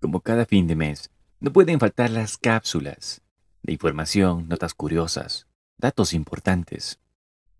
Como 0.00 0.20
cada 0.20 0.46
fin 0.46 0.66
de 0.66 0.76
mes, 0.76 1.10
no 1.40 1.52
pueden 1.52 1.80
faltar 1.80 2.10
las 2.10 2.36
cápsulas 2.36 3.22
de 3.62 3.72
información, 3.72 4.48
notas 4.48 4.74
curiosas, 4.74 5.46
datos 5.76 6.12
importantes 6.12 7.00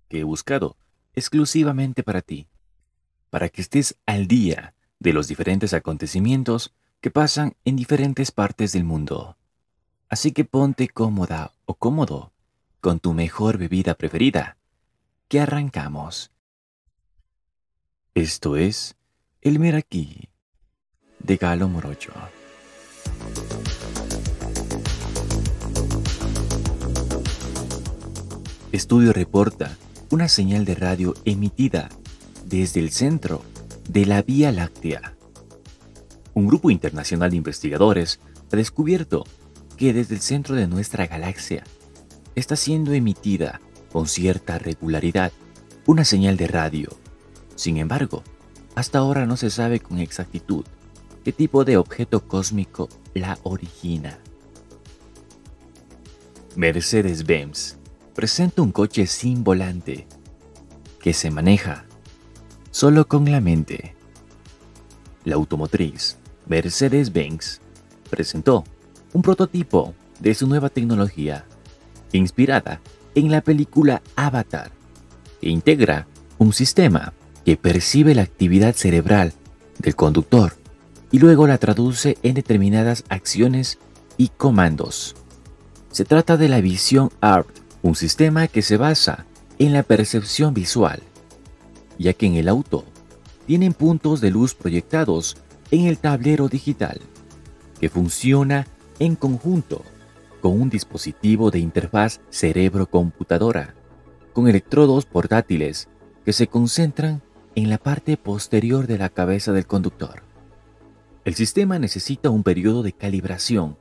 que 0.09 0.21
he 0.21 0.25
buscado 0.25 0.77
exclusivamente 1.15 2.03
para 2.03 2.23
ti, 2.23 2.49
para 3.31 3.49
que 3.49 3.61
estés 3.61 3.99
al 4.07 4.29
día 4.29 4.75
de 5.01 5.13
los 5.13 5.27
diferentes 5.27 5.75
acontecimientos 5.75 6.75
que 7.01 7.11
pasan 7.11 7.57
en 7.65 7.77
diferentes 7.77 8.31
partes 8.31 8.73
del 8.73 8.85
mundo. 8.85 9.37
Así 10.09 10.33
que 10.33 10.45
ponte 10.45 10.89
cómoda 10.89 11.53
o 11.65 11.75
cómodo 11.75 12.33
con 12.81 13.01
tu 13.01 13.15
mejor 13.15 13.59
bebida 13.59 13.95
preferida, 13.95 14.57
que 15.27 15.41
arrancamos. 15.41 16.31
Esto 18.15 18.57
es 18.57 18.97
El 19.41 19.59
Meraquí 19.59 20.29
de 21.21 21.37
Galo 21.37 21.69
Morocho. 21.69 22.13
Estudio 28.73 29.13
reporta 29.13 29.77
una 30.11 30.29
señal 30.29 30.65
de 30.65 30.75
radio 30.75 31.15
emitida 31.25 31.89
desde 32.47 32.81
el 32.81 32.91
centro 32.91 33.43
de 33.89 34.07
la 34.07 34.23
Vía 34.23 34.53
Láctea. 34.53 35.15
Un 36.35 36.47
grupo 36.47 36.71
internacional 36.71 37.31
de 37.31 37.37
investigadores 37.37 38.21
ha 38.53 38.57
descubierto 38.57 39.25
que 39.77 39.93
desde 39.93 40.15
el 40.15 40.21
centro 40.21 40.55
de 40.55 40.67
nuestra 40.67 41.07
galaxia 41.07 41.65
está 42.35 42.57
siendo 42.57 42.93
emitida 42.93 43.61
con 43.93 44.07
cierta 44.07 44.59
regularidad 44.59 45.33
una 45.87 46.05
señal 46.05 46.37
de 46.37 46.47
radio. 46.47 46.91
Sin 47.55 47.79
embargo, 47.79 48.23
hasta 48.75 48.99
ahora 48.99 49.27
no 49.27 49.37
se 49.37 49.51
sabe 49.51 49.81
con 49.81 49.99
exactitud 49.99 50.65
qué 51.29 51.33
tipo 51.33 51.63
de 51.67 51.77
objeto 51.77 52.27
cósmico 52.27 52.89
la 53.13 53.39
origina. 53.43 54.19
Mercedes-Benz 56.57 57.77
presenta 58.15 58.63
un 58.63 58.73
coche 58.73 59.07
sin 59.07 59.45
volante 59.45 60.07
que 61.03 61.13
se 61.13 61.31
maneja 61.31 61.85
solo 62.71 63.07
con 63.07 63.31
la 63.31 63.43
mente. 63.43 63.95
La 65.27 65.35
automotriz 65.35 66.17
Mercedes-Benz 66.47 67.61
presentó 68.09 68.65
un 69.13 69.21
prototipo 69.21 69.93
de 70.21 70.35
su 70.35 70.47
nueva 70.47 70.71
tecnología, 70.71 71.45
inspirada 72.13 72.81
en 73.15 73.31
la 73.31 73.43
película 73.43 74.01
Avatar, 74.17 74.73
e 75.43 75.51
integra 75.51 76.07
un 76.39 76.55
sistema 76.55 77.13
que 77.45 77.59
percibe 77.59 78.15
la 78.15 78.23
actividad 78.23 78.75
cerebral 78.75 79.35
del 79.79 79.95
conductor 79.95 80.57
y 81.11 81.19
luego 81.19 81.47
la 81.47 81.59
traduce 81.59 82.19
en 82.23 82.35
determinadas 82.35 83.05
acciones 83.09 83.79
y 84.17 84.29
comandos. 84.29 85.17
Se 85.91 86.05
trata 86.05 86.37
de 86.37 86.49
la 86.49 86.61
Vision 86.61 87.11
Art, 87.21 87.49
un 87.83 87.95
sistema 87.95 88.49
que 88.49 88.63
se 88.63 88.77
basa 88.77 89.25
en 89.59 89.73
la 89.73 89.83
percepción 89.83 90.55
visual, 90.55 91.03
ya 91.99 92.13
que 92.13 92.27
en 92.27 92.35
el 92.35 92.49
auto 92.49 92.85
tienen 93.47 93.73
puntos 93.73 94.21
de 94.21 94.31
luz 94.31 94.55
proyectados 94.55 95.37
en 95.71 95.87
el 95.87 95.99
tablero 95.99 96.49
digital, 96.49 97.01
que 97.81 97.89
funciona 97.89 98.67
en 98.99 99.17
conjunto 99.17 99.83
con 100.43 100.61
un 100.61 100.71
dispositivo 100.71 101.51
de 101.51 101.59
interfaz 101.59 102.21
cerebro-computadora, 102.31 103.75
con 104.33 104.49
electrodos 104.49 105.07
portátiles 105.07 105.89
que 106.25 106.33
se 106.33 106.47
concentran 106.47 107.23
en 107.55 107.71
la 107.71 107.79
parte 107.79 108.17
posterior 108.17 108.87
de 108.87 108.99
la 108.99 109.09
cabeza 109.09 109.53
del 109.53 109.67
conductor. 109.67 110.28
El 111.29 111.35
sistema 111.35 111.79
necesita 111.79 112.31
un 112.31 112.43
periodo 112.43 112.83
de 112.83 112.95
calibración, 112.95 113.77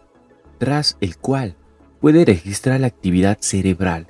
tras 0.57 0.97
el 0.99 1.15
cual 1.17 1.55
puede 2.01 2.25
registrar 2.25 2.81
la 2.81 2.87
actividad 2.87 3.37
cerebral. 3.39 4.07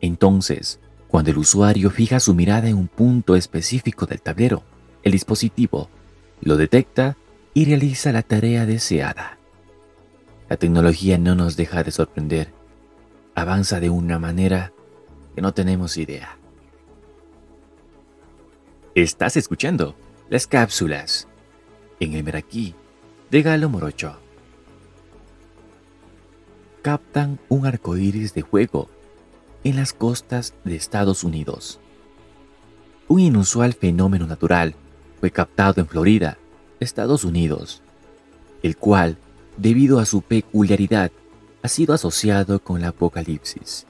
Entonces, 0.00 0.80
cuando 1.06 1.30
el 1.30 1.38
usuario 1.38 1.90
fija 1.90 2.18
su 2.18 2.34
mirada 2.34 2.68
en 2.68 2.76
un 2.76 2.88
punto 2.88 3.36
específico 3.36 4.06
del 4.06 4.20
tablero, 4.20 4.64
el 5.04 5.12
dispositivo 5.12 5.88
lo 6.40 6.56
detecta 6.56 7.16
y 7.54 7.64
realiza 7.64 8.10
la 8.10 8.22
tarea 8.22 8.66
deseada. 8.66 9.38
La 10.48 10.56
tecnología 10.56 11.16
no 11.16 11.36
nos 11.36 11.56
deja 11.56 11.84
de 11.84 11.92
sorprender. 11.92 12.52
Avanza 13.36 13.78
de 13.78 13.88
una 13.88 14.18
manera 14.18 14.72
que 15.36 15.42
no 15.42 15.54
tenemos 15.54 15.96
idea. 15.96 16.38
Estás 18.96 19.36
escuchando 19.36 19.94
las 20.28 20.48
cápsulas 20.48 21.28
en 22.00 22.14
el 22.14 22.24
Meraquí 22.24 22.74
de 23.30 23.42
Galo 23.42 23.68
Morocho. 23.68 24.16
Captan 26.82 27.38
un 27.48 27.64
arco 27.64 27.96
iris 27.96 28.34
de 28.34 28.42
juego 28.42 28.88
en 29.62 29.76
las 29.76 29.92
costas 29.92 30.54
de 30.64 30.74
Estados 30.74 31.22
Unidos. 31.22 31.78
Un 33.06 33.20
inusual 33.20 33.74
fenómeno 33.74 34.26
natural 34.26 34.74
fue 35.20 35.30
captado 35.30 35.80
en 35.80 35.86
Florida, 35.86 36.38
Estados 36.80 37.22
Unidos, 37.22 37.82
el 38.62 38.76
cual 38.76 39.16
debido 39.56 40.00
a 40.00 40.06
su 40.06 40.22
peculiaridad, 40.22 41.12
ha 41.62 41.68
sido 41.68 41.94
asociado 41.94 42.58
con 42.58 42.80
la 42.80 42.88
apocalipsis. 42.88 43.86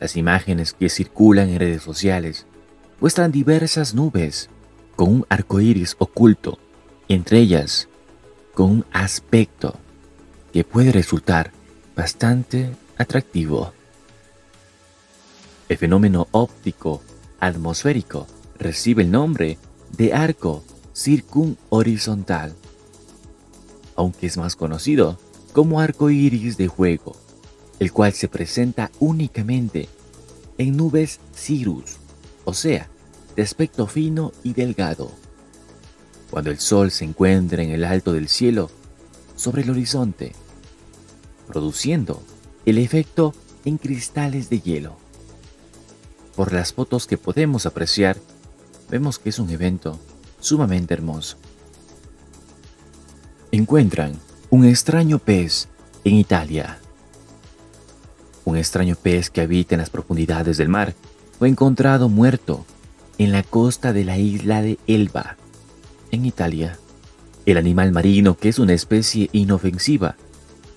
Las 0.00 0.16
imágenes 0.16 0.72
que 0.72 0.88
circulan 0.88 1.50
en 1.50 1.60
redes 1.60 1.82
sociales 1.82 2.46
muestran 3.00 3.30
diversas 3.30 3.94
nubes 3.94 4.48
con 4.96 5.08
un 5.10 5.26
arco 5.28 5.60
iris 5.60 5.94
oculto, 5.98 6.58
entre 7.08 7.38
ellas 7.38 7.88
con 8.56 8.70
un 8.70 8.84
aspecto 8.90 9.76
que 10.50 10.64
puede 10.64 10.90
resultar 10.90 11.52
bastante 11.94 12.74
atractivo. 12.96 13.72
El 15.68 15.76
fenómeno 15.76 16.26
óptico 16.32 17.02
atmosférico 17.38 18.26
recibe 18.58 19.02
el 19.02 19.10
nombre 19.10 19.58
de 19.96 20.14
arco 20.14 20.64
circunhorizontal 20.94 22.56
aunque 23.94 24.26
es 24.26 24.36
más 24.36 24.56
conocido 24.56 25.18
como 25.52 25.80
arco 25.80 26.10
iris 26.10 26.56
de 26.56 26.68
juego, 26.68 27.16
el 27.80 27.92
cual 27.92 28.12
se 28.12 28.28
presenta 28.28 28.90
únicamente 29.00 29.88
en 30.58 30.76
nubes 30.76 31.18
cirrus, 31.34 31.96
o 32.44 32.54
sea, 32.54 32.88
de 33.34 33.42
aspecto 33.42 33.86
fino 33.86 34.32
y 34.42 34.52
delgado. 34.52 35.10
Cuando 36.36 36.50
el 36.50 36.58
sol 36.58 36.90
se 36.90 37.06
encuentra 37.06 37.62
en 37.62 37.70
el 37.70 37.82
alto 37.82 38.12
del 38.12 38.28
cielo, 38.28 38.70
sobre 39.36 39.62
el 39.62 39.70
horizonte, 39.70 40.34
produciendo 41.46 42.22
el 42.66 42.76
efecto 42.76 43.32
en 43.64 43.78
cristales 43.78 44.50
de 44.50 44.60
hielo. 44.60 44.98
Por 46.34 46.52
las 46.52 46.74
fotos 46.74 47.06
que 47.06 47.16
podemos 47.16 47.64
apreciar, 47.64 48.18
vemos 48.90 49.18
que 49.18 49.30
es 49.30 49.38
un 49.38 49.48
evento 49.48 49.98
sumamente 50.38 50.92
hermoso 50.92 51.38
encuentran 53.50 54.20
un 54.50 54.66
extraño 54.66 55.18
pez 55.18 55.68
en 56.04 56.16
Italia. 56.16 56.80
Un 58.44 58.58
extraño 58.58 58.94
pez 58.94 59.30
que 59.30 59.40
habita 59.40 59.74
en 59.74 59.80
las 59.80 59.88
profundidades 59.88 60.58
del 60.58 60.68
mar 60.68 60.92
fue 61.38 61.48
encontrado 61.48 62.10
muerto 62.10 62.66
en 63.16 63.32
la 63.32 63.42
costa 63.42 63.94
de 63.94 64.04
la 64.04 64.18
isla 64.18 64.60
de 64.60 64.78
Elba, 64.86 65.38
en 66.10 66.24
Italia. 66.24 66.78
El 67.44 67.58
animal 67.58 67.92
marino, 67.92 68.36
que 68.36 68.48
es 68.48 68.58
una 68.58 68.72
especie 68.72 69.28
inofensiva, 69.32 70.16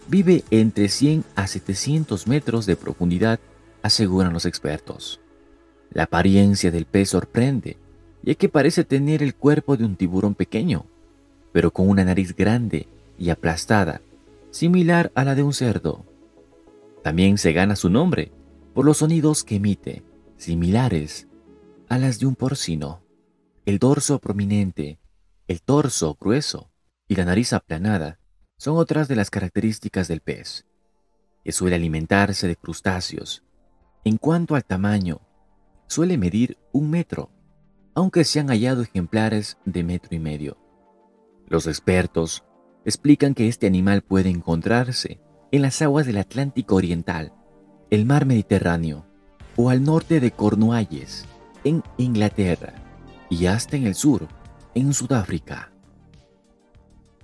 vive 0.07 0.43
entre 0.51 0.89
100 0.89 1.23
a 1.35 1.47
700 1.47 2.27
metros 2.27 2.65
de 2.65 2.75
profundidad, 2.75 3.39
aseguran 3.81 4.33
los 4.33 4.45
expertos. 4.45 5.19
La 5.91 6.03
apariencia 6.03 6.71
del 6.71 6.85
pez 6.85 7.09
sorprende, 7.09 7.77
ya 8.21 8.35
que 8.35 8.49
parece 8.49 8.83
tener 8.83 9.23
el 9.23 9.35
cuerpo 9.35 9.77
de 9.77 9.85
un 9.85 9.95
tiburón 9.95 10.35
pequeño, 10.35 10.85
pero 11.51 11.71
con 11.71 11.89
una 11.89 12.03
nariz 12.03 12.35
grande 12.35 12.87
y 13.17 13.29
aplastada, 13.29 14.01
similar 14.51 15.11
a 15.15 15.23
la 15.23 15.35
de 15.35 15.43
un 15.43 15.53
cerdo. 15.53 16.05
También 17.03 17.37
se 17.37 17.53
gana 17.53 17.75
su 17.75 17.89
nombre 17.89 18.31
por 18.73 18.85
los 18.85 18.97
sonidos 18.97 19.43
que 19.43 19.55
emite, 19.55 20.03
similares 20.37 21.27
a 21.87 21.97
las 21.97 22.19
de 22.19 22.27
un 22.27 22.35
porcino. 22.35 23.01
El 23.65 23.79
dorso 23.79 24.19
prominente, 24.19 24.99
el 25.49 25.63
torso 25.63 26.15
grueso 26.21 26.69
y 27.07 27.15
la 27.15 27.25
nariz 27.25 27.53
aplanada 27.53 28.19
son 28.55 28.77
otras 28.77 29.07
de 29.07 29.15
las 29.15 29.31
características 29.31 30.07
del 30.07 30.21
pez, 30.21 30.67
que 31.43 31.51
suele 31.51 31.75
alimentarse 31.75 32.47
de 32.47 32.55
crustáceos. 32.55 33.43
En 34.03 34.17
cuanto 34.17 34.53
al 34.53 34.63
tamaño, 34.63 35.21
suele 35.87 36.19
medir 36.19 36.59
un 36.71 36.91
metro, 36.91 37.31
aunque 37.95 38.25
se 38.25 38.39
han 38.39 38.49
hallado 38.49 38.83
ejemplares 38.83 39.57
de 39.65 39.83
metro 39.83 40.15
y 40.15 40.19
medio. 40.19 40.55
Los 41.47 41.65
expertos 41.65 42.43
explican 42.85 43.33
que 43.33 43.47
este 43.47 43.65
animal 43.65 44.03
puede 44.03 44.29
encontrarse 44.29 45.19
en 45.51 45.63
las 45.63 45.81
aguas 45.81 46.05
del 46.05 46.19
Atlántico 46.19 46.75
Oriental, 46.75 47.33
el 47.89 48.05
mar 48.05 48.27
Mediterráneo 48.27 49.07
o 49.55 49.71
al 49.71 49.83
norte 49.83 50.19
de 50.19 50.29
Cornualles, 50.29 51.25
en 51.63 51.81
Inglaterra, 51.97 52.75
y 53.31 53.47
hasta 53.47 53.77
en 53.77 53.87
el 53.87 53.95
sur, 53.95 54.27
en 54.75 54.93
Sudáfrica. 54.93 55.71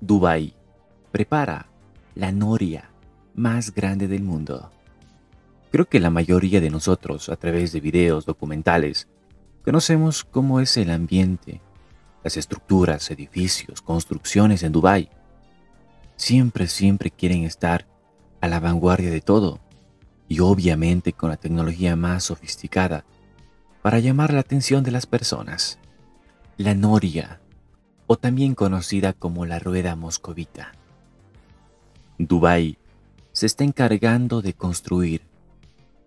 Dubái 0.02 0.54
prepara 1.12 1.68
la 2.16 2.32
noria 2.32 2.90
más 3.36 3.74
grande 3.74 4.08
del 4.08 4.24
mundo. 4.24 4.72
Creo 5.72 5.86
que 5.86 6.00
la 6.00 6.10
mayoría 6.10 6.62
de 6.62 6.70
nosotros, 6.70 7.30
a 7.30 7.36
través 7.36 7.72
de 7.72 7.82
videos 7.82 8.26
documentales, 8.26 9.08
conocemos 9.64 10.24
cómo 10.24 10.60
es 10.60 10.78
el 10.78 10.90
ambiente, 10.90 11.62
las 12.24 12.38
estructuras, 12.38 13.12
edificios, 13.12 13.82
construcciones 13.82 14.64
en 14.64 14.72
Dubái. 14.72 15.10
Siempre, 16.16 16.68
siempre 16.68 17.12
quieren 17.12 17.44
estar 17.44 17.88
a 18.42 18.48
la 18.48 18.60
vanguardia 18.60 19.12
de 19.12 19.22
todo 19.22 19.60
y 20.28 20.40
obviamente 20.40 21.14
con 21.14 21.30
la 21.30 21.38
tecnología 21.38 21.96
más 21.96 22.24
sofisticada 22.24 23.06
para 23.82 24.00
llamar 24.00 24.34
la 24.34 24.40
atención 24.40 24.84
de 24.84 24.92
las 24.92 25.06
personas. 25.06 25.78
La 26.58 26.74
noria, 26.74 27.42
o 28.08 28.16
también 28.16 28.56
conocida 28.56 29.12
como 29.12 29.46
la 29.46 29.60
rueda 29.60 29.98
moscovita. 29.98 30.72
Dubái 32.18 32.78
se 33.34 33.46
está 33.46 33.66
encargando 33.66 34.42
de 34.42 34.54
construir 34.54 35.22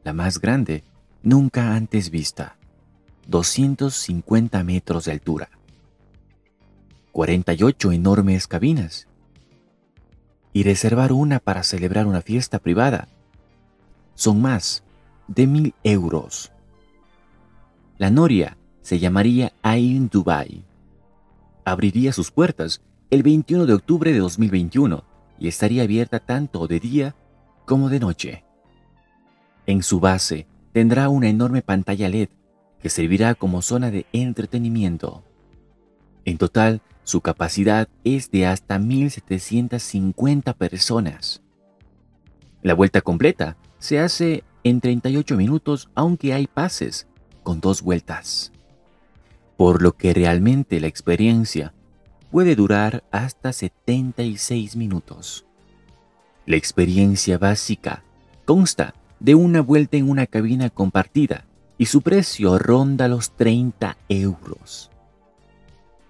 la 0.05 0.15
más 0.15 0.41
grande 0.41 0.85
nunca 1.23 1.75
antes 1.75 2.09
vista, 2.09 2.57
250 3.27 4.65
metros 4.65 5.05
de 5.05 5.13
altura, 5.13 5.51
48 7.13 7.93
enormes 7.93 8.47
cabinas 8.47 9.07
y 10.55 10.63
reservar 10.63 11.13
una 11.13 11.41
para 11.41 11.63
celebrar 11.63 12.07
una 12.07 12.23
fiesta 12.23 12.59
privada. 12.59 13.09
Son 14.15 14.41
más 14.41 14.83
de 15.27 15.47
mil 15.47 15.75
euros. 15.85 16.53
La 17.99 18.09
noria 18.09 18.57
se 18.83 18.99
llamaría 18.99 19.53
Ain 19.63 20.09
Dubai. 20.09 20.65
Abriría 21.65 22.13
sus 22.13 22.31
puertas 22.31 22.81
el 23.11 23.23
21 23.23 23.67
de 23.67 23.75
octubre 23.75 24.13
de 24.13 24.19
2021 24.19 25.05
y 25.39 25.49
estaría 25.49 25.83
abierta 25.83 26.21
tanto 26.21 26.67
de 26.67 26.81
día 26.81 27.15
como 27.65 27.89
de 27.89 28.01
noche. 28.01 28.45
En 29.67 29.83
su 29.83 30.01
base 30.01 30.47
tendrá 30.73 31.09
una 31.09 31.29
enorme 31.29 31.63
pantalla 31.63 32.09
LED 32.09 32.29
que 32.81 32.89
servirá 32.89 33.35
como 33.35 33.63
zona 33.63 33.91
de 33.91 34.07
entretenimiento. 34.13 35.25
En 36.25 36.39
total, 36.39 36.83
su 37.03 37.21
capacidad 37.21 37.89
es 38.05 38.31
de 38.31 38.47
hasta 38.47 38.79
1.750 38.79 40.55
personas. 40.55 41.43
La 42.63 42.75
vuelta 42.75 43.01
completa 43.01 43.57
se 43.79 43.99
hace 43.99 44.45
en 44.65 44.81
38 44.81 45.37
minutos 45.37 45.89
aunque 45.95 46.35
hay 46.35 46.47
pases 46.47 47.07
con 47.43 47.61
dos 47.61 47.83
vueltas. 47.83 48.53
Por 49.59 49.83
lo 49.83 49.97
que 49.97 50.15
realmente 50.15 50.81
la 50.81 50.87
experiencia 50.87 51.75
puede 52.31 52.55
durar 52.55 53.03
hasta 53.11 53.53
76 53.53 54.77
minutos. 54.77 55.47
La 56.47 56.55
experiencia 56.55 57.39
básica 57.39 58.05
consta 58.45 58.95
de 59.19 59.35
una 59.35 59.61
vuelta 59.61 59.97
en 59.97 60.09
una 60.09 60.29
cabina 60.29 60.71
compartida 60.71 61.45
y 61.77 61.87
su 61.87 62.03
precio 62.03 62.57
ronda 62.57 63.09
los 63.09 63.33
30 63.33 63.97
euros. 64.09 64.93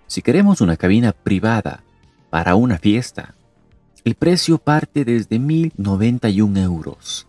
Si 0.07 0.21
queremos 0.21 0.61
una 0.61 0.77
cabina 0.77 1.13
privada 1.13 1.85
para 2.29 2.55
una 2.55 2.77
fiesta, 2.77 3.35
el 4.05 4.15
precio 4.15 4.59
parte 4.59 5.07
desde 5.07 5.39
1.091 5.39 6.63
euros. 6.63 7.27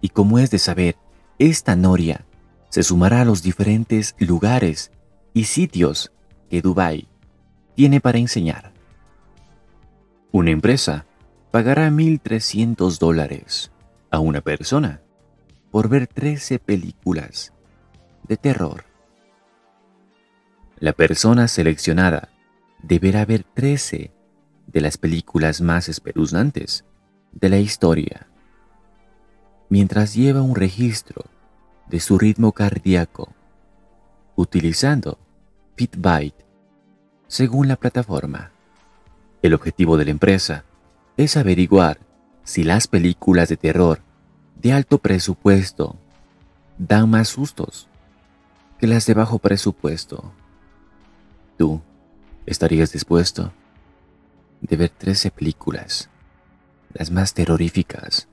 Y 0.00 0.08
como 0.08 0.40
es 0.40 0.50
de 0.50 0.58
saber, 0.58 0.96
esta 1.38 1.76
noria 1.76 2.24
se 2.70 2.82
sumará 2.82 3.20
a 3.20 3.24
los 3.24 3.42
diferentes 3.42 4.14
lugares 4.18 4.90
y 5.34 5.44
sitios 5.44 6.12
que 6.48 6.62
Dubai 6.62 7.08
tiene 7.74 8.00
para 8.00 8.18
enseñar. 8.18 8.72
Una 10.32 10.50
empresa 10.50 11.06
pagará 11.50 11.90
1.300 11.90 12.98
dólares 12.98 13.72
a 14.10 14.20
una 14.20 14.40
persona 14.40 15.02
por 15.70 15.88
ver 15.88 16.06
13 16.06 16.58
películas 16.60 17.52
de 18.28 18.36
terror. 18.36 18.84
La 20.78 20.92
persona 20.92 21.48
seleccionada 21.48 22.30
deberá 22.82 23.24
ver 23.24 23.44
13 23.54 24.12
de 24.68 24.80
las 24.80 24.96
películas 24.96 25.60
más 25.60 25.88
espeluznantes 25.88 26.84
de 27.32 27.48
la 27.48 27.58
historia, 27.58 28.28
mientras 29.68 30.14
lleva 30.14 30.42
un 30.42 30.54
registro 30.54 31.24
de 31.90 31.98
su 31.98 32.18
ritmo 32.18 32.52
cardíaco, 32.52 33.32
utilizando 34.36 35.18
Fitbite 35.76 36.46
según 37.26 37.66
la 37.66 37.76
plataforma. 37.76 38.52
El 39.42 39.54
objetivo 39.54 39.96
de 39.96 40.04
la 40.04 40.12
empresa 40.12 40.64
es 41.16 41.36
averiguar 41.36 41.98
si 42.44 42.62
las 42.62 42.86
películas 42.86 43.48
de 43.48 43.56
terror 43.56 44.00
de 44.56 44.72
alto 44.72 44.98
presupuesto 44.98 45.96
dan 46.78 47.10
más 47.10 47.28
sustos 47.28 47.88
que 48.78 48.86
las 48.86 49.04
de 49.06 49.14
bajo 49.14 49.38
presupuesto. 49.38 50.32
¿Tú 51.58 51.80
estarías 52.46 52.92
dispuesto 52.92 53.52
de 54.60 54.76
ver 54.76 54.90
13 54.90 55.32
películas, 55.32 56.08
las 56.92 57.10
más 57.10 57.34
terroríficas? 57.34 58.28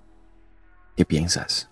¿Qué 0.95 1.05
piensas? 1.05 1.69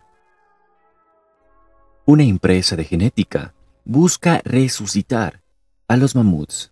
Una 2.08 2.24
empresa 2.24 2.76
de 2.76 2.84
genética 2.84 3.56
busca 3.84 4.40
resucitar 4.46 5.42
a 5.88 5.98
los 5.98 6.16
mamuts. 6.16 6.72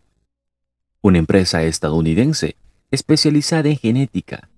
Una 1.02 1.18
empresa 1.18 1.64
estadounidense 1.64 2.56
especializada 2.92 3.68
en 3.70 3.78
genética 3.78 4.52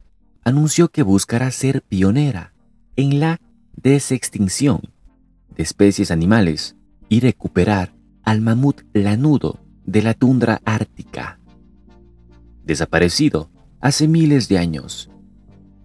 anunció 0.44 0.89
que 0.89 1.01
buscará 1.01 1.50
ser 1.51 1.81
pionera 1.81 2.54
en 2.98 3.22
la 3.22 3.39
desextinción 3.81 4.81
de 5.56 5.63
especies 5.63 6.12
animales 6.12 6.75
y 7.07 7.22
recuperar 7.22 7.95
al 8.24 8.42
mamut 8.42 8.81
lanudo 8.92 9.62
de 9.86 10.01
la 10.01 10.13
tundra 10.13 10.60
ártica, 10.66 11.39
desaparecido 12.66 13.50
hace 13.80 14.10
miles 14.10 14.50
de 14.50 14.57
años. 14.57 15.10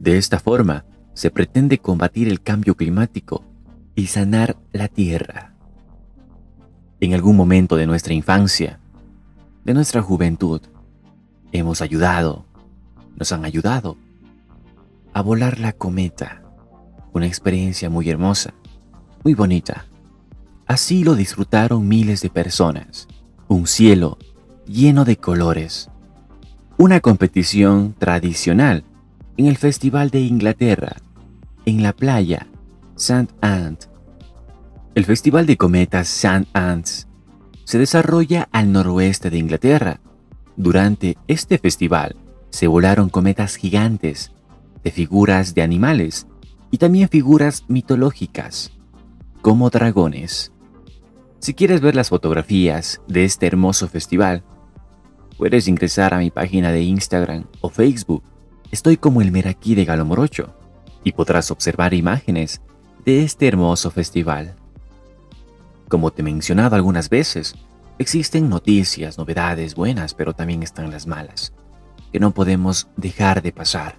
De 0.00 0.18
esta 0.18 0.40
forma, 0.40 0.84
se 1.14 1.30
pretende 1.30 1.78
combatir 1.78 2.26
el 2.26 2.40
cambio 2.40 2.74
climático 2.74 3.49
y 4.00 4.06
sanar 4.06 4.56
la 4.72 4.88
tierra. 4.88 5.52
En 7.00 7.12
algún 7.12 7.36
momento 7.36 7.76
de 7.76 7.86
nuestra 7.86 8.14
infancia, 8.14 8.80
de 9.64 9.74
nuestra 9.74 10.00
juventud, 10.00 10.62
hemos 11.52 11.82
ayudado, 11.82 12.46
nos 13.16 13.30
han 13.32 13.44
ayudado 13.44 13.98
a 15.12 15.20
volar 15.20 15.60
la 15.60 15.74
cometa 15.74 16.42
una 17.12 17.26
experiencia 17.26 17.90
muy 17.90 18.08
hermosa, 18.08 18.54
muy 19.22 19.34
bonita. 19.34 19.84
Así 20.66 21.04
lo 21.04 21.14
disfrutaron 21.14 21.86
miles 21.86 22.22
de 22.22 22.30
personas. 22.30 23.06
Un 23.48 23.66
cielo 23.66 24.16
lleno 24.66 25.04
de 25.04 25.16
colores. 25.16 25.90
Una 26.78 27.00
competición 27.00 27.94
tradicional 27.98 28.84
en 29.36 29.46
el 29.46 29.58
Festival 29.58 30.08
de 30.10 30.20
Inglaterra, 30.20 30.96
en 31.66 31.82
la 31.82 31.92
playa 31.92 32.46
St. 32.96 33.34
Ant. 33.40 33.89
El 34.96 35.04
Festival 35.04 35.46
de 35.46 35.56
Cometas 35.56 36.08
St. 36.08 36.48
Ants 36.52 37.06
se 37.62 37.78
desarrolla 37.78 38.48
al 38.50 38.72
noroeste 38.72 39.30
de 39.30 39.38
Inglaterra. 39.38 40.00
Durante 40.56 41.16
este 41.28 41.58
festival 41.58 42.16
se 42.50 42.66
volaron 42.66 43.08
cometas 43.08 43.54
gigantes 43.54 44.32
de 44.82 44.90
figuras 44.90 45.54
de 45.54 45.62
animales 45.62 46.26
y 46.72 46.78
también 46.78 47.08
figuras 47.08 47.64
mitológicas, 47.68 48.72
como 49.42 49.70
dragones. 49.70 50.50
Si 51.38 51.54
quieres 51.54 51.80
ver 51.80 51.94
las 51.94 52.08
fotografías 52.08 53.00
de 53.06 53.24
este 53.24 53.46
hermoso 53.46 53.86
festival, 53.86 54.42
puedes 55.38 55.68
ingresar 55.68 56.14
a 56.14 56.18
mi 56.18 56.32
página 56.32 56.72
de 56.72 56.82
Instagram 56.82 57.44
o 57.60 57.68
Facebook. 57.68 58.24
Estoy 58.72 58.96
como 58.96 59.22
el 59.22 59.30
Meraquí 59.30 59.76
de 59.76 59.84
Galomorocho 59.84 60.52
y 61.04 61.12
podrás 61.12 61.52
observar 61.52 61.94
imágenes 61.94 62.60
de 63.04 63.22
este 63.22 63.46
hermoso 63.46 63.92
festival. 63.92 64.56
Como 65.90 66.12
te 66.12 66.22
he 66.22 66.24
mencionado 66.24 66.76
algunas 66.76 67.10
veces, 67.10 67.56
existen 67.98 68.48
noticias, 68.48 69.18
novedades 69.18 69.74
buenas, 69.74 70.14
pero 70.14 70.34
también 70.34 70.62
están 70.62 70.92
las 70.92 71.08
malas, 71.08 71.52
que 72.12 72.20
no 72.20 72.30
podemos 72.30 72.86
dejar 72.96 73.42
de 73.42 73.50
pasar. 73.50 73.98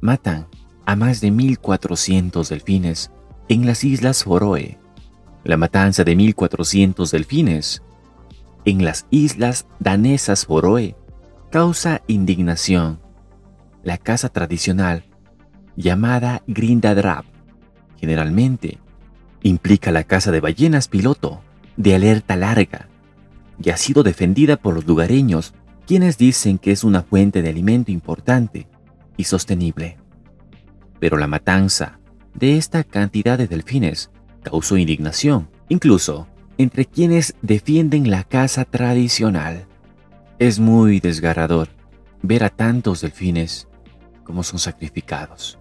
Matan 0.00 0.46
a 0.86 0.96
más 0.96 1.20
de 1.20 1.30
1.400 1.30 2.48
delfines 2.48 3.10
en 3.50 3.66
las 3.66 3.84
Islas 3.84 4.24
Foroe. 4.24 4.78
La 5.44 5.58
matanza 5.58 6.02
de 6.02 6.16
1.400 6.16 7.10
delfines 7.10 7.82
en 8.64 8.82
las 8.82 9.06
islas 9.10 9.66
danesas 9.80 10.46
Foroe 10.46 10.96
causa 11.50 12.00
indignación. 12.06 13.00
La 13.82 13.98
caza 13.98 14.30
tradicional, 14.30 15.04
llamada 15.76 16.42
Grindadrap, 16.46 17.26
generalmente 17.98 18.78
implica 19.42 19.92
la 19.92 20.04
caza 20.04 20.30
de 20.30 20.40
ballenas 20.40 20.88
piloto 20.88 21.42
de 21.76 21.94
alerta 21.94 22.36
larga 22.36 22.88
y 23.62 23.70
ha 23.70 23.76
sido 23.76 24.02
defendida 24.02 24.56
por 24.56 24.74
los 24.74 24.86
lugareños 24.86 25.54
quienes 25.86 26.18
dicen 26.18 26.58
que 26.58 26.72
es 26.72 26.84
una 26.84 27.02
fuente 27.02 27.42
de 27.42 27.48
alimento 27.48 27.90
importante 27.90 28.68
y 29.16 29.24
sostenible. 29.24 29.98
Pero 30.98 31.16
la 31.16 31.26
matanza 31.26 31.98
de 32.34 32.56
esta 32.56 32.84
cantidad 32.84 33.38
de 33.38 33.46
delfines 33.46 34.10
causó 34.42 34.76
indignación, 34.76 35.48
incluso 35.68 36.28
entre 36.58 36.84
quienes 36.84 37.34
defienden 37.42 38.10
la 38.10 38.24
caza 38.24 38.64
tradicional. 38.64 39.66
Es 40.38 40.58
muy 40.58 41.00
desgarrador 41.00 41.68
ver 42.22 42.44
a 42.44 42.50
tantos 42.50 43.00
delfines 43.00 43.68
como 44.24 44.42
son 44.42 44.58
sacrificados. 44.58 45.58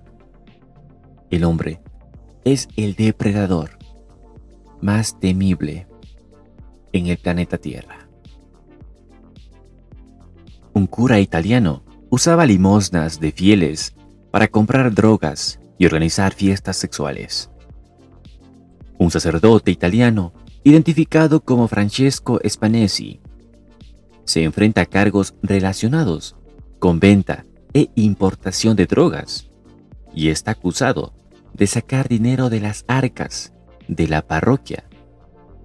El 1.29 1.43
hombre 1.43 1.81
es 2.51 2.68
el 2.75 2.96
depredador 2.96 3.77
más 4.82 5.20
temible 5.20 5.88
en 6.94 7.06
el 7.06 7.18
planeta 7.18 7.60
Tierra. 7.60 8.10
Un 10.74 10.88
cura 10.88 11.20
italiano 11.20 11.84
usaba 12.10 12.48
limosnas 12.48 13.20
de 13.20 13.32
fieles 13.32 13.94
para 14.32 14.48
comprar 14.48 14.94
drogas 14.96 15.60
y 15.77 15.86
organizar 15.86 16.34
fiestas 16.34 16.77
sexuales. 16.77 17.51
Un 18.98 19.12
sacerdote 19.12 19.70
italiano, 19.70 20.34
identificado 20.63 21.41
como 21.41 21.68
Francesco 21.68 22.39
Spanesi, 22.44 23.20
se 24.25 24.44
enfrenta 24.44 24.82
a 24.82 24.86
cargos 24.88 25.36
relacionados 25.44 26.36
con 26.79 27.00
venta 27.00 27.46
e 27.74 27.91
importación 27.94 28.75
de 28.75 28.88
drogas 28.88 29.51
y 30.15 30.29
está 30.29 30.51
acusado 30.51 31.13
de 31.60 31.68
sacar 31.68 32.08
dinero 32.08 32.50
de 32.50 32.62
las 32.62 32.86
arcas 32.88 33.54
de 33.89 34.08
la 34.08 34.25
parroquia 34.25 34.86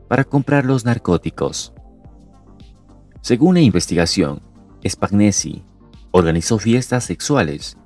para 0.08 0.24
comprar 0.24 0.64
los 0.64 0.84
narcóticos. 0.84 1.72
Según 3.22 3.54
la 3.54 3.60
investigación, 3.60 4.42
Spagnesi 4.86 5.62
organizó 6.10 6.58
fiestas 6.58 7.04
sexuales 7.04 7.78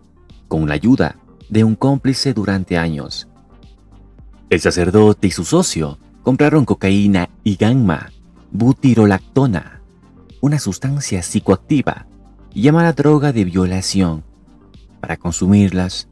con 0.49 0.67
la 0.69 0.75
ayuda 0.75 1.17
de 1.50 1.65
un 1.65 1.77
cómplice 1.77 2.33
durante 2.33 2.79
años. 2.79 3.29
El 4.50 4.61
sacerdote 4.61 5.27
y 5.27 5.31
su 5.31 5.45
socio 5.45 5.99
compraron 6.23 6.65
cocaína 6.65 7.29
y 7.45 7.57
gamma 7.57 8.11
butirolactona, 8.50 9.83
una 10.41 10.59
sustancia 10.59 11.23
psicoactiva 11.23 12.07
llamada 12.55 12.95
droga 12.95 13.33
de 13.33 13.45
violación, 13.45 14.25
para 15.00 15.19
consumirlas 15.19 16.09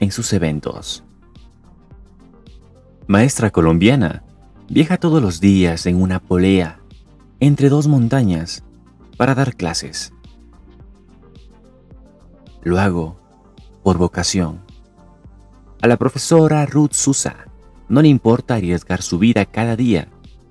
en 0.00 0.10
sus 0.10 0.32
eventos. 0.32 1.05
Maestra 3.08 3.50
colombiana 3.50 4.24
viaja 4.68 4.96
todos 4.96 5.22
los 5.22 5.40
días 5.40 5.86
en 5.86 6.02
una 6.02 6.18
polea 6.18 6.80
entre 7.38 7.68
dos 7.68 7.86
montañas 7.86 8.64
para 9.16 9.36
dar 9.36 9.54
clases. 9.54 10.12
Lo 12.64 12.80
hago 12.80 13.16
por 13.84 13.96
vocación. 13.96 14.60
A 15.80 15.86
la 15.86 15.96
profesora 15.96 16.66
Ruth 16.66 16.94
Susa 16.94 17.46
no 17.88 18.02
le 18.02 18.08
importa 18.08 18.56
arriesgar 18.56 19.02
su 19.02 19.20
vida 19.20 19.44
cada 19.44 19.76
día 19.76 20.08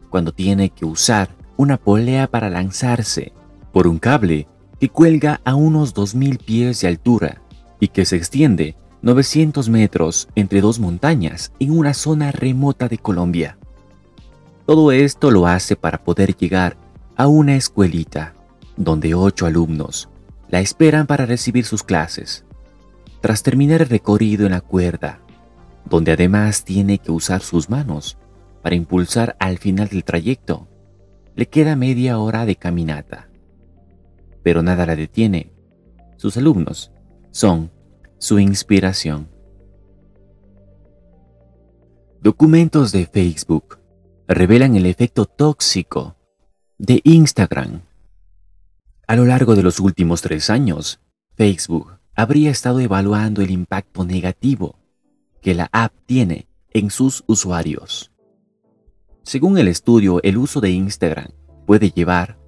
cuando 0.10 0.32
tiene 0.32 0.70
que 0.70 0.86
usar 0.86 1.36
una 1.58 1.76
polea 1.76 2.28
para 2.28 2.50
lanzarse 2.50 3.34
por 3.74 3.86
un 3.86 4.00
cable 4.00 4.48
que 4.80 4.88
cuelga 4.88 5.42
a 5.44 5.56
unos 5.56 5.94
2.000 5.94 6.38
pies 6.38 6.80
de 6.80 6.88
altura 6.88 7.42
y 7.82 7.90
que 7.90 8.06
se 8.06 8.16
extiende 8.16 8.78
900 9.02 9.70
metros 9.70 10.28
entre 10.36 10.62
dos 10.62 10.80
montañas 10.80 11.52
en 11.60 11.78
una 11.78 11.94
zona 11.94 12.32
remota 12.32 12.88
de 12.88 12.98
Colombia. 12.98 13.58
Todo 14.66 14.92
esto 14.92 15.30
lo 15.32 15.46
hace 15.48 15.76
para 15.76 16.04
poder 16.04 16.36
llegar 16.36 16.78
a 17.16 17.28
una 17.28 17.56
escuelita 17.56 18.34
donde 18.78 19.14
ocho 19.14 19.46
alumnos 19.46 20.10
la 20.50 20.60
esperan 20.60 21.08
para 21.08 21.26
recibir 21.26 21.66
sus 21.66 21.84
clases. 21.84 22.46
Tras 23.22 23.44
terminar 23.44 23.82
el 23.82 23.90
recorrido 23.90 24.46
en 24.46 24.52
la 24.52 24.62
cuerda, 24.62 25.20
donde 25.86 26.12
además 26.12 26.64
tiene 26.64 26.98
que 26.98 27.12
usar 27.12 27.42
sus 27.42 27.70
manos 27.70 28.18
para 28.62 28.76
impulsar 28.76 29.36
al 29.40 29.58
final 29.58 29.88
del 29.88 30.04
trayecto, 30.04 30.68
le 31.36 31.48
queda 31.48 31.76
media 31.76 32.18
hora 32.18 32.46
de 32.46 32.56
caminata. 32.56 33.30
Pero 34.42 34.64
nada 34.64 34.86
la 34.86 34.96
detiene. 34.96 35.52
Sus 36.18 36.38
alumnos 36.38 36.92
son 37.32 37.72
su 38.18 38.40
inspiración. 38.40 39.30
Documentos 42.22 42.92
de 42.92 43.06
Facebook 43.06 43.80
revelan 44.28 44.76
el 44.76 44.86
efecto 44.86 45.26
tóxico 45.26 46.16
de 46.78 47.02
Instagram. 47.04 47.82
A 49.08 49.16
lo 49.16 49.26
largo 49.26 49.56
de 49.56 49.64
los 49.64 49.80
últimos 49.80 50.22
tres 50.22 50.50
años, 50.50 51.00
Facebook 51.36 52.00
habría 52.16 52.50
estado 52.50 52.80
evaluando 52.80 53.42
el 53.42 53.52
impacto 53.52 54.04
negativo 54.04 54.80
que 55.42 55.54
la 55.54 55.70
app 55.72 55.94
tiene 56.06 56.48
en 56.72 56.90
sus 56.90 57.24
usuarios. 57.28 58.12
Según 59.24 59.58
el 59.58 59.68
estudio, 59.68 60.20
el 60.24 60.38
uso 60.38 60.62
de 60.62 60.72
Instagram 60.72 61.28
puede 61.68 61.92
llevar 61.92 62.40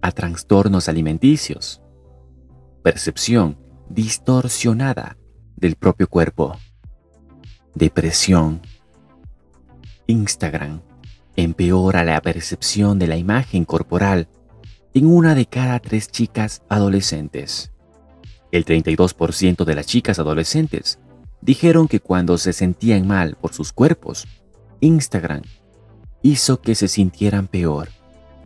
a 0.00 0.12
trastornos 0.12 0.88
alimenticios, 0.88 1.82
percepción 2.82 3.65
distorsionada 3.88 5.16
del 5.56 5.76
propio 5.76 6.08
cuerpo, 6.08 6.56
depresión. 7.74 8.60
Instagram 10.06 10.80
empeora 11.36 12.04
la 12.04 12.20
percepción 12.20 12.98
de 12.98 13.06
la 13.06 13.16
imagen 13.16 13.64
corporal 13.64 14.28
en 14.94 15.06
una 15.06 15.34
de 15.34 15.46
cada 15.46 15.78
tres 15.80 16.08
chicas 16.08 16.62
adolescentes. 16.68 17.72
El 18.52 18.64
32% 18.64 19.64
de 19.64 19.74
las 19.74 19.86
chicas 19.86 20.18
adolescentes 20.18 20.98
dijeron 21.42 21.88
que 21.88 22.00
cuando 22.00 22.38
se 22.38 22.52
sentían 22.52 23.06
mal 23.06 23.36
por 23.40 23.52
sus 23.52 23.72
cuerpos, 23.72 24.26
Instagram 24.80 25.42
hizo 26.22 26.60
que 26.60 26.74
se 26.74 26.88
sintieran 26.88 27.46
peor. 27.46 27.88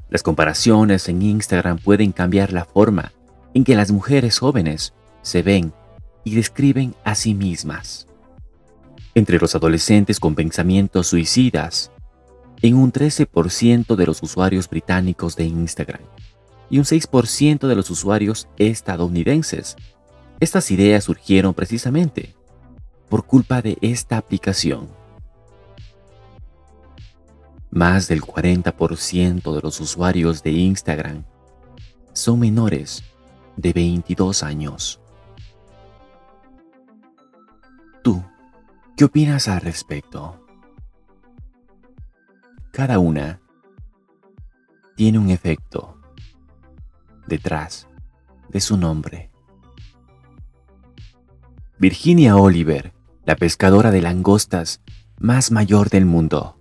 Las 0.09 0.23
comparaciones 0.23 1.09
en 1.09 1.23
Instagram 1.23 1.79
pueden 1.79 2.11
cambiar 2.13 2.53
la 2.53 2.65
forma 2.65 3.13
en 3.55 3.65
que 3.65 3.77
las 3.77 3.93
mujeres 3.93 4.39
jóvenes 4.39 4.93
se 5.23 5.43
ven 5.43 5.73
y 6.25 6.35
describen 6.35 6.95
a 7.05 7.15
sí 7.15 7.35
mismas. 7.35 8.07
Entre 9.15 9.39
los 9.39 9.55
adolescentes 9.55 10.21
con 10.21 10.35
pensamientos 10.35 11.09
suicidas, 11.09 11.91
en 12.63 12.77
un 12.77 12.93
13% 12.93 13.97
de 13.97 14.07
los 14.07 14.23
usuarios 14.23 14.69
británicos 14.69 15.35
de 15.37 15.45
Instagram 15.45 16.03
y 16.69 16.79
un 16.79 16.85
6% 16.85 17.67
de 17.67 17.75
los 17.75 17.91
usuarios 17.91 18.49
estadounidenses. 18.59 19.77
Estas 20.41 20.71
ideas 20.71 21.05
surgieron 21.05 21.55
precisamente 21.55 22.35
por 23.09 23.25
culpa 23.25 23.61
de 23.63 23.77
esta 23.81 24.19
aplicación. 24.19 24.89
Más 27.71 28.09
del 28.09 28.23
40% 28.23 29.55
de 29.55 29.61
los 29.61 29.81
usuarios 29.81 30.43
de 30.43 30.53
Instagram 30.53 31.25
son 32.13 32.41
menores 32.41 33.05
de 33.57 33.73
22 33.73 34.43
años. 34.43 35.01
¿Tú 38.03 38.25
qué 38.97 39.05
opinas 39.05 39.47
al 39.49 39.61
respecto? 39.61 40.47
Cada 42.73 42.99
una 42.99 43.41
tiene 44.97 45.19
un 45.19 45.29
efecto 45.31 45.99
detrás 47.27 47.87
de 48.49 48.61
su 48.61 48.77
nombre. 48.79 49.31
Virginia 51.79 52.37
Oliver, 52.37 52.93
la 53.25 53.37
pescadora 53.37 53.91
de 53.91 54.01
langostas 54.01 54.81
más 55.19 55.51
mayor 55.51 55.91
del 55.91 56.07
mundo. 56.07 56.57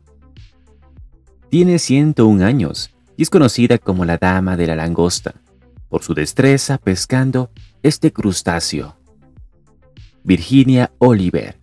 Tiene 1.50 1.80
101 1.80 2.46
años 2.46 2.92
y 3.16 3.24
es 3.24 3.30
conocida 3.30 3.78
como 3.78 4.04
la 4.04 4.18
Dama 4.18 4.58
de 4.58 4.68
la 4.68 4.76
Langosta 4.76 5.36
por 5.88 6.04
su 6.04 6.14
destreza 6.14 6.78
pescando 6.78 7.50
este 7.82 8.14
crustáceo 8.14 8.99
Virginia 10.24 10.92
Oliver, 11.00 11.58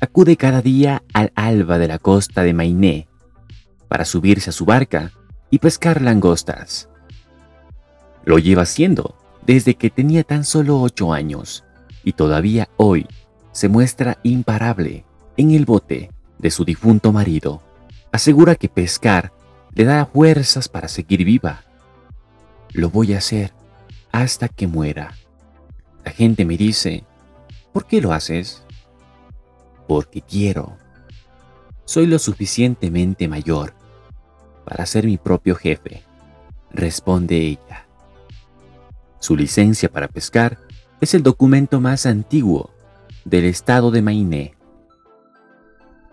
acude 0.00 0.36
cada 0.36 0.60
día 0.60 1.02
al 1.14 1.32
alba 1.34 1.78
de 1.78 1.88
la 1.88 1.98
costa 1.98 2.42
de 2.42 2.52
Mainé 2.52 3.08
para 3.88 4.04
subirse 4.04 4.50
a 4.50 4.52
su 4.52 4.64
barca 4.64 5.12
y 5.50 5.58
pescar 5.58 6.02
langostas. 6.02 6.88
Lo 8.24 8.38
lleva 8.38 8.62
haciendo 8.62 9.16
desde 9.46 9.74
que 9.74 9.90
tenía 9.90 10.22
tan 10.22 10.44
solo 10.44 10.80
ocho 10.80 11.12
años 11.12 11.64
y 12.04 12.12
todavía 12.12 12.68
hoy 12.76 13.06
se 13.52 13.68
muestra 13.68 14.18
imparable 14.22 15.04
en 15.36 15.50
el 15.52 15.64
bote 15.64 16.10
de 16.38 16.50
su 16.50 16.64
difunto 16.64 17.12
marido. 17.12 17.62
Asegura 18.12 18.54
que 18.54 18.68
pescar 18.68 19.32
le 19.74 19.84
da 19.84 20.06
fuerzas 20.06 20.68
para 20.68 20.88
seguir 20.88 21.24
viva. 21.24 21.64
Lo 22.72 22.90
voy 22.90 23.14
a 23.14 23.18
hacer 23.18 23.52
hasta 24.10 24.48
que 24.48 24.66
muera. 24.66 25.14
La 26.04 26.12
gente 26.12 26.44
me 26.44 26.56
dice 26.56 27.04
¿Por 27.72 27.86
qué 27.86 28.00
lo 28.00 28.12
haces? 28.12 28.62
Porque 29.88 30.20
quiero. 30.20 30.76
Soy 31.84 32.06
lo 32.06 32.18
suficientemente 32.18 33.28
mayor 33.28 33.74
para 34.64 34.86
ser 34.86 35.04
mi 35.04 35.18
propio 35.18 35.54
jefe, 35.54 36.02
responde 36.70 37.36
ella. 37.36 37.86
Su 39.18 39.36
licencia 39.36 39.90
para 39.90 40.08
pescar 40.08 40.58
es 41.00 41.14
el 41.14 41.22
documento 41.22 41.80
más 41.80 42.06
antiguo 42.06 42.70
del 43.24 43.44
estado 43.44 43.90
de 43.90 44.02
Maine. 44.02 44.54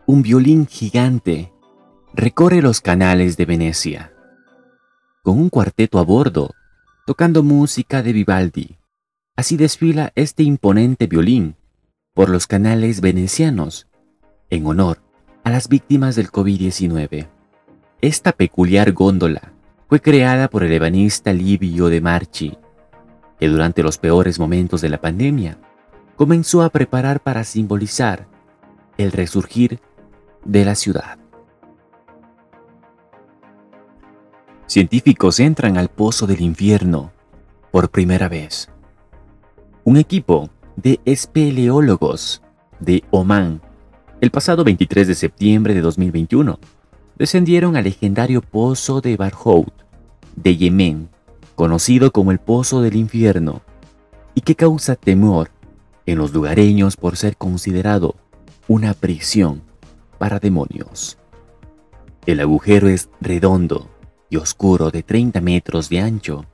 Un 0.06 0.22
violín 0.22 0.68
gigante 0.68 1.52
recorre 2.14 2.62
los 2.62 2.82
canales 2.82 3.38
de 3.38 3.46
Venecia, 3.46 4.14
con 5.22 5.38
un 5.38 5.50
cuarteto 5.50 6.00
a 6.00 6.04
bordo, 6.04 6.52
tocando 7.06 7.44
música 7.44 8.02
de 8.02 8.14
Vivaldi. 8.14 8.79
Así 9.40 9.56
desfila 9.56 10.12
este 10.16 10.44
imponente 10.44 11.08
violín 11.08 11.56
por 12.14 12.28
los 12.28 12.46
canales 12.46 13.00
venecianos 13.00 13.88
en 14.50 14.66
honor 14.68 15.02
a 15.46 15.50
las 15.50 15.70
víctimas 15.70 16.18
del 16.18 16.30
COVID-19. 16.30 17.30
Esta 18.02 18.34
peculiar 18.34 18.92
góndola 18.92 19.54
fue 19.88 20.02
creada 20.02 20.50
por 20.50 20.66
el 20.66 20.74
ebanista 20.74 21.32
Livio 21.32 21.88
de 21.88 22.02
Marchi, 22.02 22.58
que 23.40 23.48
durante 23.48 23.82
los 23.82 23.98
peores 23.98 24.40
momentos 24.40 24.82
de 24.82 24.90
la 24.90 25.00
pandemia 25.00 25.58
comenzó 26.18 26.62
a 26.62 26.70
preparar 26.70 27.22
para 27.22 27.46
simbolizar 27.46 28.28
el 28.98 29.14
resurgir 29.14 29.80
de 30.44 30.66
la 30.66 30.76
ciudad. 30.76 31.18
Científicos 34.68 35.40
entran 35.40 35.78
al 35.78 35.88
pozo 35.88 36.28
del 36.28 36.42
infierno 36.42 37.14
por 37.72 37.90
primera 37.90 38.28
vez. 38.28 38.70
Un 39.90 39.98
equipo 39.98 40.52
de 40.76 41.00
espeleólogos 41.06 42.44
de 42.80 43.04
Oman, 43.10 43.60
el 44.22 44.30
pasado 44.30 44.64
23 44.64 45.08
de 45.08 45.16
septiembre 45.16 45.74
de 45.74 45.82
2021, 45.82 46.60
descendieron 47.18 47.76
al 47.76 47.86
legendario 47.86 48.44
pozo 48.44 49.02
de 49.02 49.18
Barhout, 49.18 49.74
de 50.36 50.58
Yemen, 50.58 51.10
conocido 51.56 52.12
como 52.12 52.30
el 52.32 52.38
Pozo 52.38 52.84
del 52.84 52.98
Infierno, 52.98 53.64
y 54.36 54.42
que 54.42 54.54
causa 54.54 54.96
temor 54.96 55.50
en 56.06 56.20
los 56.20 56.34
lugareños 56.34 56.96
por 56.96 57.18
ser 57.18 57.36
considerado 57.36 58.16
una 58.68 58.94
prisión 58.94 59.64
para 60.20 60.38
demonios. 60.38 61.18
El 62.28 62.42
agujero 62.42 62.90
es 62.90 63.10
redondo 63.22 63.90
y 64.30 64.38
oscuro 64.38 64.92
de 64.92 65.02
30 65.02 65.42
metros 65.42 65.90
de 65.90 66.00
ancho. 66.00 66.46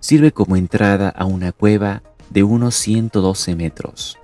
Sirve 0.00 0.32
como 0.32 0.56
entrada 0.56 1.10
a 1.10 1.26
una 1.26 1.52
cueva 1.52 2.02
de 2.30 2.42
unos 2.42 2.74
112 2.76 3.54
metros. 3.56 4.18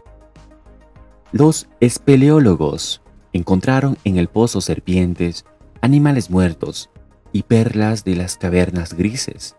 Los 1.33 1.69
espeleólogos 1.81 3.01
encontraron 3.33 3.97
en 4.05 4.17
el 4.17 4.29
pozo 4.29 4.61
serpientes, 4.61 5.45
animales 5.81 6.31
muertos 6.31 6.91
y 7.33 7.45
perlas 7.45 8.05
de 8.05 8.17
las 8.17 8.37
cavernas 8.37 8.95
grises 8.95 9.57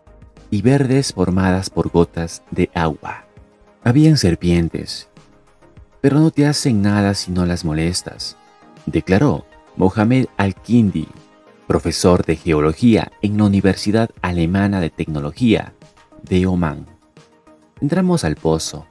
y 0.51 0.61
verdes 0.61 1.13
formadas 1.13 1.69
por 1.69 1.89
gotas 1.89 2.43
de 2.51 2.69
agua. 2.75 3.25
Habían 3.83 4.17
serpientes, 4.17 5.09
pero 5.99 6.19
no 6.19 6.31
te 6.31 6.45
hacen 6.45 6.81
nada 6.81 7.15
si 7.15 7.31
no 7.31 7.45
las 7.45 7.65
molestas, 7.65 8.37
declaró 8.85 9.45
Mohamed 9.75 10.27
Al-Kindi, 10.37 11.07
profesor 11.65 12.23
de 12.25 12.35
geología 12.35 13.11
en 13.21 13.37
la 13.37 13.45
Universidad 13.45 14.09
Alemana 14.21 14.79
de 14.79 14.91
Tecnología 14.91 15.73
de 16.21 16.45
Oman. 16.45 16.92
Entramos 17.83 18.23
al 18.23 18.35
pozo. 18.37 18.87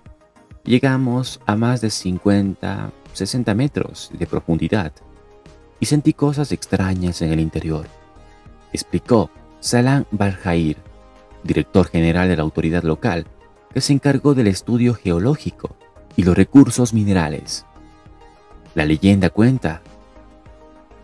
Llegamos 0.62 1.40
a 1.46 1.56
más 1.56 1.80
de 1.80 1.90
50, 1.90 2.92
60 3.12 3.54
metros 3.56 4.12
de 4.16 4.28
profundidad 4.28 4.92
y 5.80 5.86
sentí 5.86 6.12
cosas 6.12 6.52
extrañas 6.52 7.22
en 7.22 7.32
el 7.32 7.40
interior 7.40 7.88
explicó 8.72 9.30
Salam 9.60 10.04
Barjair, 10.10 10.76
director 11.44 11.86
general 11.86 12.28
de 12.28 12.36
la 12.36 12.42
autoridad 12.42 12.82
local, 12.82 13.26
que 13.72 13.80
se 13.80 13.92
encargó 13.92 14.34
del 14.34 14.48
estudio 14.48 14.94
geológico 14.94 15.76
y 16.16 16.24
los 16.24 16.36
recursos 16.36 16.92
minerales. 16.92 17.64
La 18.74 18.84
leyenda 18.84 19.30
cuenta 19.30 19.82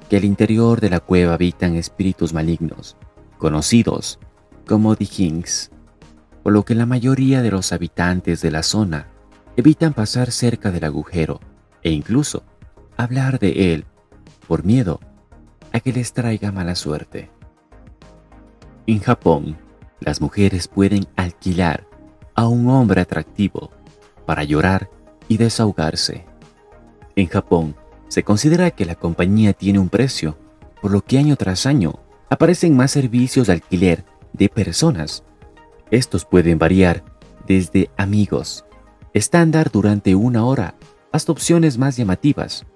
que 0.09 0.17
al 0.17 0.25
interior 0.25 0.81
de 0.81 0.91
la 0.91 1.01
cueva 1.01 1.35
habitan 1.35 1.77
espíritus 1.77 2.33
malignos, 2.33 2.97
conocidos 3.39 4.19
como 4.67 4.95
Dijings, 4.95 5.71
por 6.43 6.53
lo 6.53 6.65
que 6.65 6.75
la 6.75 6.87
mayoría 6.87 7.43
de 7.43 7.51
los 7.51 7.73
habitantes 7.73 8.41
de 8.41 8.51
la 8.51 8.63
zona 8.63 9.09
evitan 9.57 9.93
pasar 9.93 10.31
cerca 10.31 10.71
del 10.71 10.85
agujero 10.85 11.41
e 11.83 11.91
incluso 11.91 12.45
hablar 12.97 13.39
de 13.39 13.75
él 13.75 13.85
por 14.47 14.65
miedo 14.65 15.01
a 15.73 15.81
que 15.81 15.93
les 15.93 16.13
traiga 16.13 16.53
mala 16.53 16.75
suerte. 16.75 17.31
En 18.87 19.01
Japón, 19.01 19.59
las 20.01 20.21
mujeres 20.21 20.69
pueden 20.69 21.07
alquilar 21.17 21.87
a 22.35 22.47
un 22.47 22.69
hombre 22.69 23.01
atractivo 23.01 23.71
para 24.25 24.45
llorar 24.45 24.89
y 25.29 25.37
desahogarse. 25.37 26.25
En 27.17 27.27
Japón, 27.27 27.75
se 28.09 28.23
considera 28.23 28.71
que 28.71 28.87
la 28.87 28.95
compañía 28.95 29.53
tiene 29.53 29.79
un 29.79 29.89
precio, 29.89 30.39
por 30.81 30.91
lo 30.91 31.03
que 31.03 31.19
año 31.19 31.37
tras 31.37 31.67
año 31.67 31.99
aparecen 32.31 32.77
más 32.77 32.91
servicios 32.91 33.49
de 33.49 33.55
alquiler 33.55 34.05
de 34.33 34.49
personas. 34.49 35.25
Estos 35.91 36.25
pueden 36.25 36.59
variar 36.59 37.03
desde 37.47 37.91
amigos, 37.97 38.65
estándar 39.15 39.71
durante 39.71 40.15
una 40.15 40.45
hora, 40.45 40.75
hasta 41.13 41.33
opciones 41.33 41.79
más 41.79 41.97
llamativas, 41.97 42.67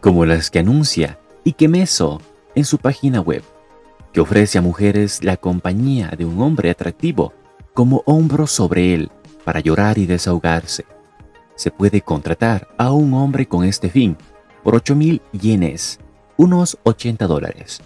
como 0.00 0.24
las 0.24 0.50
que 0.50 0.60
anuncia 0.60 1.18
Ikemeso 1.44 2.20
en 2.54 2.64
su 2.64 2.78
página 2.78 3.20
web 3.20 3.42
que 4.16 4.22
ofrece 4.22 4.56
a 4.56 4.62
mujeres 4.62 5.22
la 5.22 5.36
compañía 5.36 6.14
de 6.16 6.24
un 6.24 6.40
hombre 6.40 6.70
atractivo 6.70 7.34
como 7.74 8.02
hombro 8.06 8.46
sobre 8.46 8.94
él 8.94 9.10
para 9.44 9.60
llorar 9.60 9.98
y 9.98 10.06
desahogarse. 10.06 10.86
Se 11.54 11.70
puede 11.70 12.00
contratar 12.00 12.66
a 12.78 12.92
un 12.92 13.12
hombre 13.12 13.46
con 13.46 13.62
este 13.62 13.90
fin 13.90 14.16
por 14.64 14.74
8.000 14.74 15.20
yenes, 15.32 16.00
unos 16.38 16.78
80 16.84 17.26
dólares. 17.26 17.82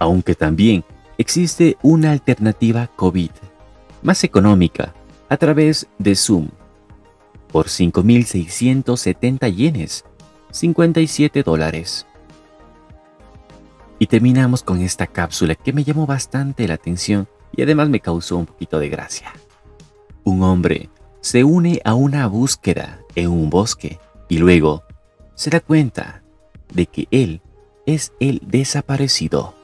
Aunque 0.00 0.34
también 0.34 0.84
existe 1.16 1.76
una 1.80 2.10
alternativa 2.10 2.88
COVID, 2.96 3.30
más 4.06 4.22
económica, 4.22 4.94
a 5.28 5.36
través 5.36 5.88
de 5.98 6.14
Zoom, 6.14 6.48
por 7.48 7.66
5.670 7.66 9.52
yenes, 9.52 10.04
57 10.52 11.42
dólares. 11.42 12.06
Y 13.98 14.06
terminamos 14.06 14.62
con 14.62 14.80
esta 14.80 15.08
cápsula 15.08 15.56
que 15.56 15.72
me 15.72 15.82
llamó 15.82 16.06
bastante 16.06 16.68
la 16.68 16.74
atención 16.74 17.26
y 17.56 17.62
además 17.62 17.88
me 17.88 17.98
causó 17.98 18.36
un 18.36 18.46
poquito 18.46 18.78
de 18.78 18.88
gracia. 18.88 19.32
Un 20.22 20.44
hombre 20.44 20.88
se 21.20 21.42
une 21.42 21.80
a 21.84 21.94
una 21.94 22.28
búsqueda 22.28 23.00
en 23.16 23.28
un 23.30 23.50
bosque 23.50 23.98
y 24.28 24.38
luego 24.38 24.84
se 25.34 25.50
da 25.50 25.58
cuenta 25.58 26.22
de 26.72 26.86
que 26.86 27.08
él 27.10 27.40
es 27.86 28.12
el 28.20 28.40
desaparecido. 28.46 29.54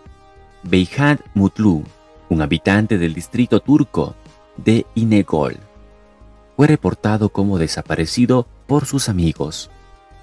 Beyhan 0.64 1.20
Mutlu, 1.34 1.84
un 2.28 2.42
habitante 2.42 2.98
del 2.98 3.14
distrito 3.14 3.60
turco 3.60 4.16
de 4.56 4.86
Inegol, 4.94 5.58
fue 6.56 6.66
reportado 6.66 7.30
como 7.30 7.58
desaparecido 7.58 8.46
por 8.66 8.86
sus 8.86 9.08
amigos, 9.08 9.70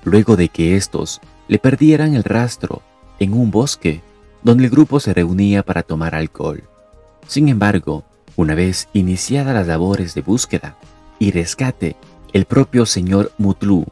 luego 0.03 0.35
de 0.35 0.49
que 0.49 0.75
estos 0.75 1.19
le 1.47 1.59
perdieran 1.59 2.15
el 2.15 2.23
rastro 2.23 2.81
en 3.19 3.33
un 3.33 3.51
bosque 3.51 4.01
donde 4.41 4.65
el 4.65 4.69
grupo 4.69 4.99
se 4.99 5.13
reunía 5.13 5.63
para 5.63 5.83
tomar 5.83 6.15
alcohol. 6.15 6.63
Sin 7.27 7.49
embargo, 7.49 8.05
una 8.35 8.55
vez 8.55 8.87
iniciadas 8.93 9.53
las 9.53 9.67
labores 9.67 10.13
de 10.13 10.21
búsqueda 10.21 10.77
y 11.19 11.31
rescate, 11.31 11.97
el 12.31 12.45
propio 12.45 12.85
señor 12.85 13.33
Mutlu 13.37 13.85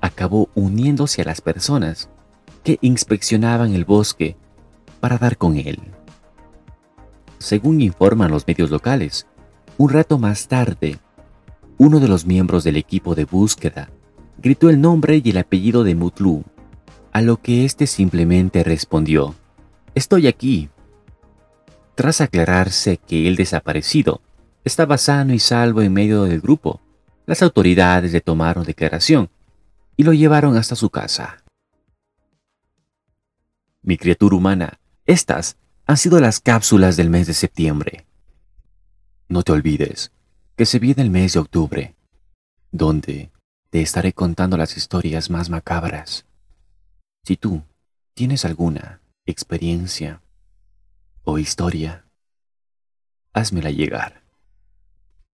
acabó 0.00 0.50
uniéndose 0.54 1.22
a 1.22 1.24
las 1.24 1.40
personas 1.40 2.10
que 2.62 2.78
inspeccionaban 2.82 3.72
el 3.72 3.84
bosque 3.84 4.36
para 5.00 5.16
dar 5.16 5.38
con 5.38 5.56
él. 5.56 5.80
Según 7.38 7.80
informan 7.80 8.30
los 8.30 8.46
medios 8.46 8.70
locales, 8.70 9.26
un 9.76 9.90
rato 9.90 10.18
más 10.18 10.48
tarde, 10.48 10.98
uno 11.78 12.00
de 12.00 12.08
los 12.08 12.26
miembros 12.26 12.64
del 12.64 12.76
equipo 12.76 13.14
de 13.14 13.24
búsqueda 13.24 13.90
gritó 14.38 14.70
el 14.70 14.80
nombre 14.80 15.20
y 15.24 15.30
el 15.30 15.38
apellido 15.38 15.84
de 15.84 15.94
Mutlu 15.94 16.44
a 17.12 17.22
lo 17.22 17.40
que 17.40 17.64
éste 17.64 17.86
simplemente 17.86 18.64
respondió, 18.64 19.34
Estoy 19.94 20.26
aquí. 20.26 20.68
Tras 21.94 22.20
aclararse 22.20 22.96
que 22.96 23.28
el 23.28 23.36
desaparecido 23.36 24.20
estaba 24.64 24.98
sano 24.98 25.32
y 25.32 25.38
salvo 25.38 25.82
en 25.82 25.92
medio 25.92 26.24
del 26.24 26.40
grupo, 26.40 26.80
las 27.26 27.40
autoridades 27.42 28.12
le 28.12 28.20
tomaron 28.20 28.64
declaración 28.64 29.30
y 29.96 30.02
lo 30.02 30.12
llevaron 30.12 30.56
hasta 30.56 30.74
su 30.74 30.90
casa. 30.90 31.44
Mi 33.82 33.96
criatura 33.96 34.34
humana, 34.34 34.80
estas 35.06 35.56
han 35.86 35.96
sido 35.96 36.18
las 36.18 36.40
cápsulas 36.40 36.96
del 36.96 37.10
mes 37.10 37.28
de 37.28 37.34
septiembre. 37.34 38.06
No 39.34 39.42
te 39.42 39.50
olvides 39.50 40.12
que 40.54 40.64
se 40.64 40.78
viene 40.78 41.02
el 41.02 41.10
mes 41.10 41.32
de 41.32 41.40
octubre, 41.40 41.96
donde 42.70 43.32
te 43.68 43.82
estaré 43.82 44.12
contando 44.12 44.56
las 44.56 44.76
historias 44.76 45.28
más 45.28 45.50
macabras 45.50 46.24
si 47.24 47.36
tú 47.36 47.64
tienes 48.14 48.44
alguna 48.44 49.00
experiencia 49.26 50.22
o 51.24 51.40
historia, 51.40 52.04
házmela 53.32 53.72
llegar. 53.72 54.22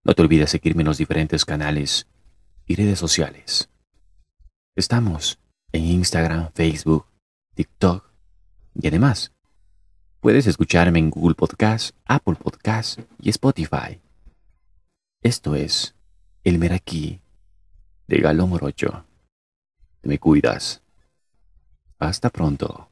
No 0.05 0.13
te 0.13 0.21
olvides 0.21 0.51
seguirme 0.51 0.83
en 0.83 0.87
los 0.87 0.97
diferentes 0.97 1.43
canales 1.43 2.07
y 2.67 2.75
redes 2.75 2.99
sociales. 2.99 3.69
Estamos 4.77 5.39
en 5.73 5.83
Instagram, 5.83 6.53
Facebook, 6.53 7.05
TikTok 7.53 8.09
y 8.75 8.87
además 8.87 9.33
puedes 10.19 10.47
escucharme 10.47 10.99
en 10.99 11.09
Google 11.09 11.35
Podcast, 11.35 11.95
Apple 12.05 12.35
Podcast 12.35 12.99
y 13.21 13.29
Spotify. 13.29 13.99
Esto 15.21 15.55
es 15.55 15.95
El 16.43 16.59
Meraquí 16.59 17.21
de 18.07 18.17
Galo 18.17 18.47
Morocho. 18.47 19.05
Te 20.01 20.09
me 20.09 20.19
cuidas. 20.19 20.81
Hasta 21.99 22.29
pronto. 22.29 22.88